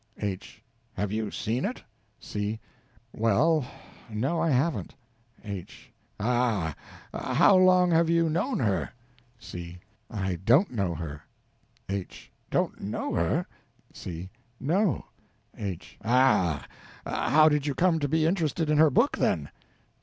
H. 0.17 0.63
Have 0.93 1.11
you 1.11 1.29
seen 1.29 1.63
it? 1.63 1.83
C. 2.19 2.59
Well 3.13 3.63
no, 4.09 4.41
I 4.41 4.49
haven't. 4.49 4.95
H. 5.43 5.91
Ah 6.19 6.73
h. 7.13 7.21
How 7.35 7.55
long 7.55 7.91
have 7.91 8.09
you 8.09 8.27
known 8.27 8.57
her? 8.61 8.89
C. 9.37 9.77
I 10.09 10.37
don't 10.43 10.71
know 10.71 10.95
her. 10.95 11.21
H. 11.87 12.31
Don't 12.49 12.81
know 12.81 13.13
her? 13.13 13.45
C. 13.93 14.31
No. 14.59 15.05
H. 15.55 15.99
Ah 16.03 16.65
h. 17.05 17.13
How 17.13 17.47
did 17.47 17.67
you 17.67 17.75
come 17.75 17.99
to 17.99 18.07
be 18.07 18.25
interested 18.25 18.71
in 18.71 18.79
her 18.79 18.89
book, 18.89 19.19
then? 19.19 19.51